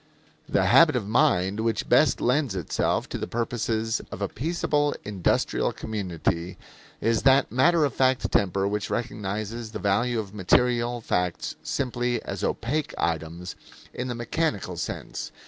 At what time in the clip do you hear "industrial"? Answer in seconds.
5.05-5.71